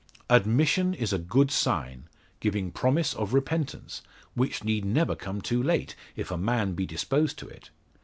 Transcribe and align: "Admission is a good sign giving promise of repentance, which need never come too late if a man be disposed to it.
"Admission 0.31 0.95
is 0.95 1.13
a 1.13 1.19
good 1.19 1.51
sign 1.51 2.09
giving 2.39 2.71
promise 2.71 3.13
of 3.13 3.35
repentance, 3.35 4.01
which 4.33 4.63
need 4.63 4.83
never 4.83 5.15
come 5.15 5.41
too 5.43 5.61
late 5.61 5.95
if 6.15 6.31
a 6.31 6.37
man 6.39 6.73
be 6.73 6.87
disposed 6.87 7.37
to 7.37 7.47
it. 7.47 7.69